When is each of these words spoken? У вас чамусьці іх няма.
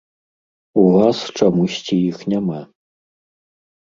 У 0.83 0.85
вас 0.95 1.17
чамусьці 1.37 1.95
іх 2.11 2.17
няма. 2.33 2.61